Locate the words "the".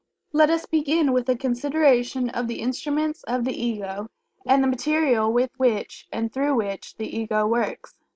2.47-2.59, 3.45-3.53, 4.63-4.67, 6.97-7.15